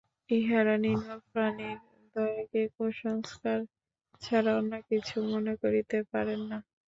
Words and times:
ইঁহারা 0.29 0.75
নিম্ন 0.83 1.09
প্রাণীর 1.27 1.77
প্রতি 1.79 2.05
দয়াকে 2.15 2.61
কুসংস্কার 2.75 3.59
ছাড়া 4.21 4.51
অন্য 4.59 4.73
কিছু 4.89 5.15
মনে 5.31 5.53
করিতে 5.61 5.97
পারেন 6.11 6.39
না। 6.49 6.57